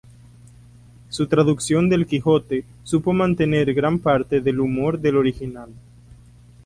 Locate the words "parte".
3.99-4.41